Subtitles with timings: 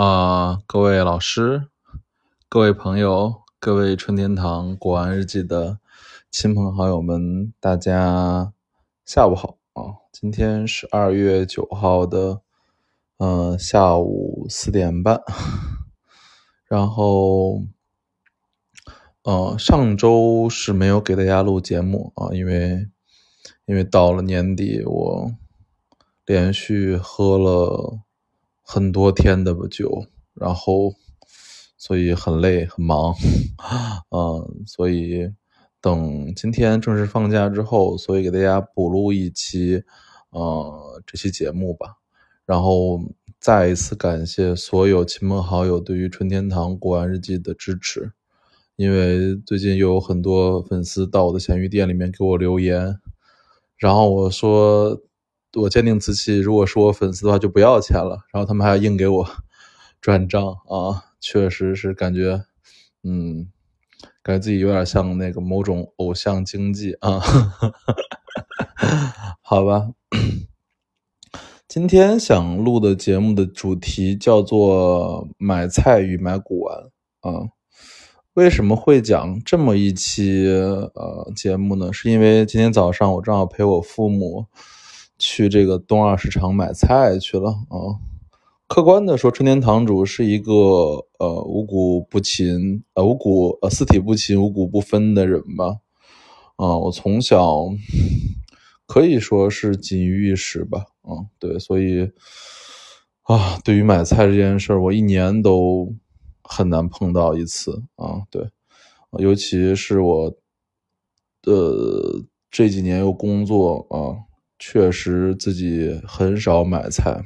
[0.00, 1.68] 啊，各位老师、
[2.48, 5.78] 各位朋友、各位春天堂古玩日记的
[6.30, 8.54] 亲朋好友们，大家
[9.04, 10.00] 下午好啊！
[10.10, 12.40] 今天是二月九号的，
[13.18, 15.20] 嗯，下午四点半。
[16.64, 17.64] 然后，
[19.24, 22.88] 呃，上周是没有给大家录节目啊，因为
[23.66, 25.30] 因为到了年底，我
[26.24, 27.98] 连续喝了。
[28.72, 30.94] 很多天的酒，然后
[31.76, 33.12] 所以很累很忙，
[34.14, 35.28] 嗯，所以
[35.80, 39.82] 等今天正式放假之后，所以给大家补录一期，
[40.30, 41.96] 呃，这期节目吧。
[42.46, 43.00] 然后
[43.40, 48.12] 再一次感谢所有亲朋好友对于春天堂古玩日记的支持，
[48.76, 53.00] 因为最近又有很多粉丝到我的闲鱼店里面给我留言，
[53.78, 55.02] 然后我说。
[55.54, 58.20] 我坚定瓷器，如果是我粉丝的话，就不要钱了。
[58.32, 59.28] 然后他们还要硬给我
[60.00, 62.44] 转账啊，确实是感觉，
[63.02, 63.48] 嗯，
[64.22, 67.20] 感觉自己有点像那个某种偶像经济啊。
[69.42, 69.90] 好吧，
[71.66, 76.78] 今天想录的节目的主题叫做“买菜与买古玩”
[77.22, 77.50] 啊。
[78.34, 80.46] 为什么会讲这么一期
[80.94, 81.92] 呃节目呢？
[81.92, 84.46] 是因为今天早上我正好陪我父母。
[85.20, 88.00] 去这个东二市场买菜去了啊！
[88.66, 95.76] 客观的说，春天堂主是一个呃五谷不勤呃五谷呃四体不勤五谷不分的人吧？
[96.56, 97.66] 啊，我从小
[98.86, 100.86] 可以说是锦衣玉食吧？
[101.02, 102.10] 啊，对，所以
[103.24, 105.94] 啊，对于买菜这件事儿，我一年都
[106.42, 108.22] 很难碰到一次啊！
[108.30, 108.48] 对，
[109.18, 110.30] 尤其是我
[111.42, 114.29] 的这几年又工作啊。
[114.62, 117.24] 确实自己很少买菜。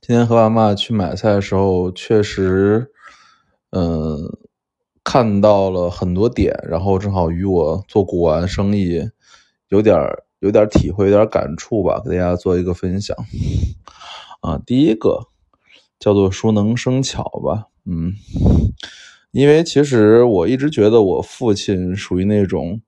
[0.00, 2.90] 今天和爸妈去买菜的时候，确实，
[3.70, 4.28] 嗯，
[5.04, 9.08] 看到了很多点，然后正好与我做古玩生意
[9.68, 9.96] 有点
[10.40, 13.16] 有点体会，有点感触吧，给大家做一个分享。
[14.40, 15.28] 啊，第一个
[16.00, 18.12] 叫做“熟能生巧”吧，嗯，
[19.30, 22.80] 因为其实我一直觉得我父亲属于那种。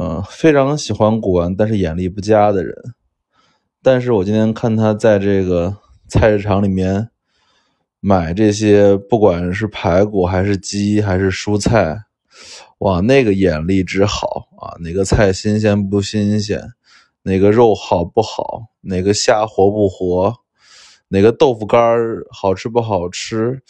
[0.00, 2.72] 嗯，非常喜欢古玩，但是眼力不佳的人。
[3.82, 5.76] 但是我今天看他在这个
[6.08, 7.10] 菜市场里面
[7.98, 12.04] 买这些，不管是排骨还是鸡还是蔬菜，
[12.78, 14.78] 哇，那个眼力之好啊！
[14.78, 16.62] 哪个菜新鲜不新鲜？
[17.24, 18.66] 哪个肉好不好？
[18.82, 20.32] 哪个虾活不活？
[21.08, 21.80] 哪个豆腐干
[22.30, 23.60] 好吃不好吃？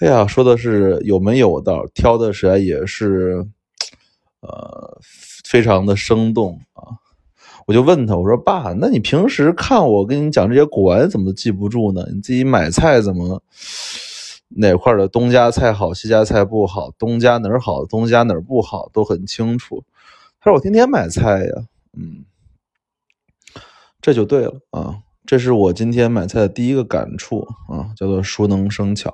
[0.00, 3.46] 哎呀，说的是有门有道，挑的起来也是，
[5.44, 6.98] 非常的生动啊！
[7.66, 12.04] 我就问他，我说：“爸，那你平时看我跟你讲这些古玩，怎么都记不住呢？
[12.12, 13.42] 你自己买菜怎么
[14.48, 19.84] 哪块的东家菜好，西家菜不好，东家哪儿好，东家哪儿不好，都很清楚。”
[20.40, 21.52] 他说：“我天天买菜呀。”
[21.96, 22.24] 嗯，
[24.00, 24.98] 这就对了啊！
[25.24, 29.10] 这是我今天买菜的第一个感触啊，叫做“熟能生巧”。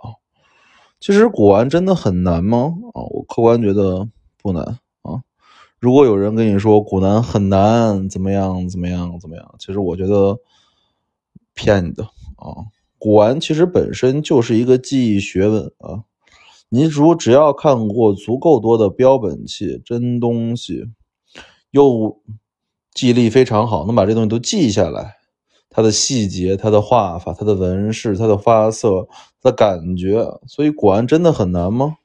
[0.98, 2.74] 其实古玩真的很难吗？
[2.94, 4.08] 啊，我客观觉得
[4.42, 4.78] 不难。
[5.80, 9.54] 如果有人跟你说古难很难，怎么样怎么样怎么样？
[9.58, 10.38] 其实我觉得
[11.54, 12.68] 骗你的啊！
[12.98, 16.04] 古玩其实本身就是一个技艺学问啊！
[16.68, 20.84] 你如只要看过足够多的标本器、真东西，
[21.70, 22.20] 又
[22.92, 25.14] 记忆力非常好，能把这东西都记下来，
[25.70, 29.08] 它的细节、它的画法、它的纹饰、它的花色、
[29.40, 31.96] 它的感觉，所以古玩真的很难吗？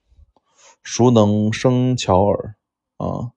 [0.81, 2.56] 熟能生巧耳
[2.96, 3.34] 啊！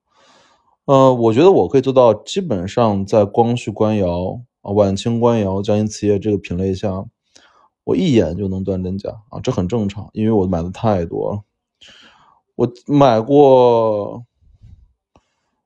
[0.89, 7.05] 呃，我觉得我可以做到，基本上在光绪官窑啊、晚清官窑、江阴瓷业这个品类下，
[7.83, 11.41] 我一眼就能断真假啊，这很正常，因为我买的太多了。
[12.55, 14.25] 我买过，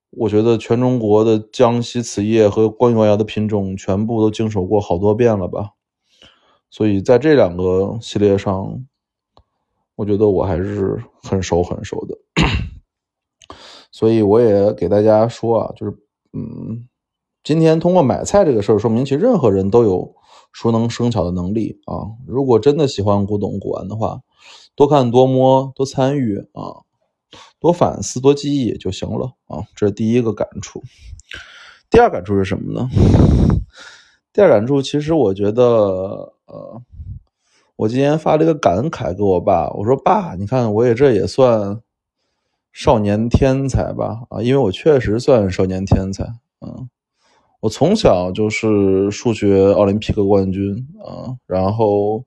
[0.10, 5.70] 我觉得全中国的江西瓷业和官窑的品种全部都经手过好多遍了吧，
[6.70, 8.86] 所以在这两个系列上，
[9.96, 12.18] 我觉得我还是很熟很熟的。
[14.04, 15.94] 所以我也给大家说啊，就是，
[16.34, 16.90] 嗯，
[17.42, 20.14] 今天通过买菜这个事儿，说明其实任何人都有
[20.52, 22.12] 熟能生巧的能力啊。
[22.28, 24.20] 如果真的喜欢古董古玩的话，
[24.76, 26.84] 多看多摸多参与啊，
[27.62, 29.64] 多反思多记忆就行了啊。
[29.74, 30.84] 这是第一个感触。
[31.90, 32.90] 第二感触是什么呢？
[34.34, 36.82] 第二感触其实我觉得，呃，
[37.78, 41.82] 我今天发了一个感慨给我爸，我说爸，你看我也这也算。
[42.74, 46.25] 少年天才吧，啊，因为我确实算少年天才，
[46.60, 46.90] 嗯，
[47.62, 50.75] 我从小就是数学奥林匹克冠军，
[51.06, 52.25] 啊，然后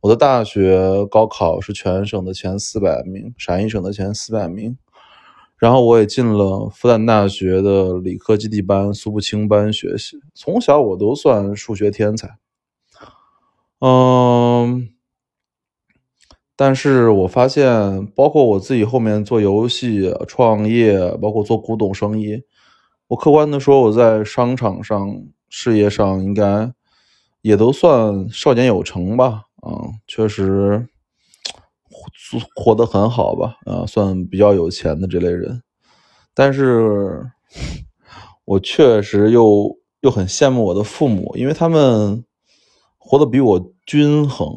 [0.00, 4.78] 我的大学高考是全省的前四百名，陕西省的前四百名。
[5.58, 10.20] 然后我也进了复旦大学的理科基地班、苏步青班学习。
[10.34, 12.36] 从小我都算数学天才，
[13.78, 14.88] 嗯，
[16.56, 22.42] 但是我发现，包括我自己后面做游戏、创业，包括做古董生意，
[23.08, 26.72] 我客观的说，我在商场上、事业上应该
[27.40, 29.42] 也都算少年有成吧。
[29.66, 30.88] 嗯，确实。
[32.54, 35.62] 活得很好吧，啊，算比较有钱的这类人，
[36.32, 37.30] 但是，
[38.46, 42.24] 我确实又又很羡慕我的父母，因为他们
[42.96, 44.48] 活得比我均衡。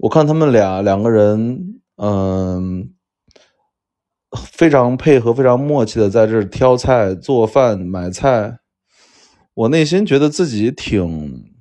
[0.00, 2.92] 我看他们俩两个人，嗯，
[4.36, 8.58] 非常配合，非常默契的在这挑菜、做饭、买菜，
[9.54, 11.52] 我内心觉得自己挺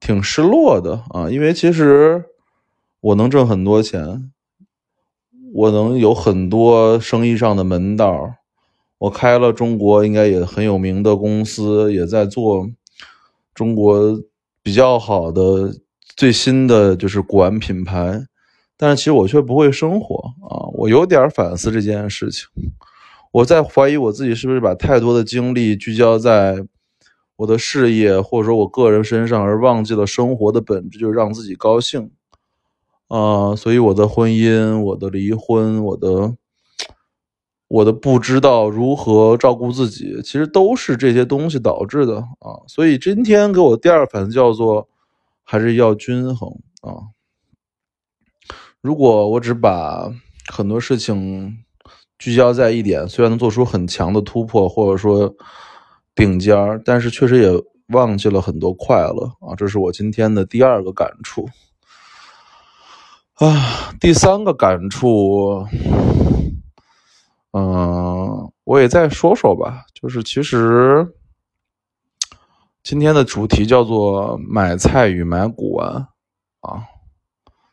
[0.00, 2.26] 挺失落的啊，因为其实。
[3.02, 4.30] 我能挣很多钱，
[5.54, 8.36] 我能有很多生意上的门道
[8.96, 12.70] 我开了中国应该也很有名的公司，也在做
[13.52, 14.22] 中国
[14.62, 15.74] 比较好的
[16.16, 18.26] 最新的就是古玩品牌。
[18.76, 20.16] 但是其实我却不会生活
[20.48, 20.66] 啊！
[20.72, 22.48] 我有点反思这件事情，
[23.30, 26.64] 我在怀疑我自己是不是把太多的精力聚焦在
[27.36, 32.10] 我的事业或者说我个人身上，而忘记了生活的本质就是让自己高兴。
[33.06, 36.34] 啊，所以我的婚姻、我的离婚、我的
[37.68, 42.66] 我的不知道如何照顾自己，其实都是这些东西导致的啊。
[42.66, 44.88] 所以今天给我第二反思叫做，
[45.52, 46.48] 还是要均衡
[46.80, 47.12] 啊。
[48.80, 50.10] 如果我只把
[50.50, 51.54] 很多事情
[52.18, 55.30] 聚焦在一点，虽然能做出很强的突破，或者说
[56.14, 57.50] 顶尖儿，但是确实也
[57.88, 59.54] 忘记了很多快乐啊。
[59.54, 61.46] 这是我今天的第二个感触。
[63.34, 65.66] 啊，第三个感触，
[67.52, 69.84] 嗯，我也再说说吧。
[69.92, 71.06] 就是其实
[72.82, 76.08] 今天的主题叫做“买菜与买古玩”，
[76.62, 76.82] 啊，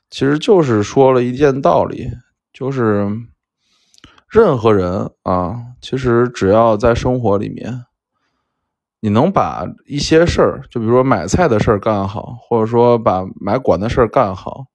[0.10, 2.12] 其实就是说了一件道理，
[2.54, 3.08] 就是
[4.30, 7.86] 任何人啊，其实只要在生活里面，
[9.00, 14.66] 你能把一些事儿，就比如说买菜的事儿干好，或者说把买管的事儿干好。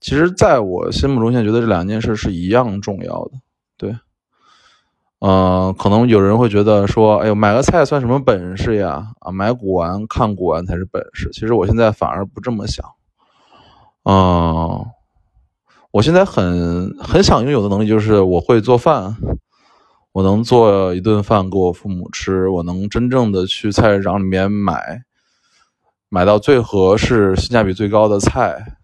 [0.00, 3.32] 其实，在我心目中，现在觉得这两件事是一样重要的。
[3.76, 3.96] 对，
[5.24, 9.06] 嗯，可能有人会觉得说：“哎呦，买个菜算什么本事呀？
[9.20, 12.84] 啊，买古玩、看古玩才是本事。”其实我现在反而不这么想。
[14.02, 14.84] 嗯，
[15.92, 19.16] 我现在很很想拥有的能力就是我会做饭，
[20.10, 25.04] 我能做一顿饭给我父母吃，我能真正的去菜市场里面买，
[26.08, 28.76] 买到最合适、性价比最高的菜。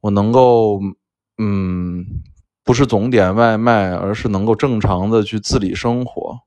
[0.00, 0.80] 我能够，
[1.36, 2.06] 嗯，
[2.64, 6.40] 不是总点外卖，而是能够正常的去自理生活。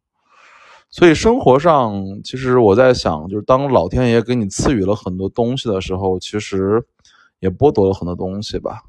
[0.90, 1.94] 所以生活上，
[2.24, 6.84] 其实我在想，就是当老天爷给你赐予了很多东西的时候，其实
[7.40, 8.82] 也剥夺了很多东西吧。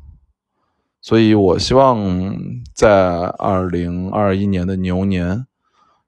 [1.00, 2.36] 所以我希望
[2.74, 5.46] 在二零二一年的牛年，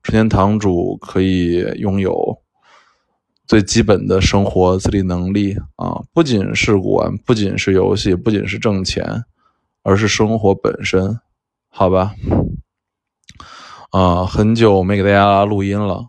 [0.02, 2.38] 春天堂主可以拥有。
[3.46, 9.24] 最基本的生活自理能力啊，不仅是玩，不仅是游戏，不仅是挣钱，
[9.82, 11.18] 而是生活本身，
[11.68, 12.14] 好吧？
[13.90, 16.06] 啊，很久没给大家录音了，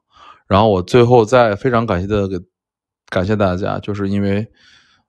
[0.47, 2.37] 然后我最后再非常感谢的给
[3.09, 4.47] 感谢大家，就是因为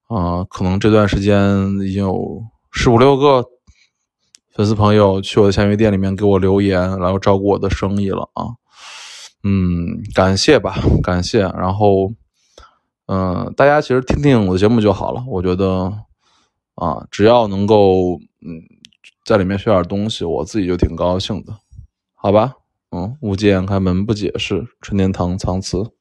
[0.09, 3.45] 啊，可能这段时间已经有十五六个
[4.54, 8.47] 粉丝朋友去我的闲鱼店里面给我留言，然后照顾我的生意了啊，
[9.45, 12.12] 嗯，感谢吧，感谢，然后。
[13.07, 15.23] 嗯，大家其实听听我的节目就好了。
[15.26, 15.92] 我觉得，
[16.83, 18.59] 啊，只要能够嗯，
[19.25, 21.57] 在里面学点东西，我自己就挺高兴的，
[22.15, 22.55] 好吧？
[22.91, 25.93] 嗯，无界开门不解释，春天堂藏词。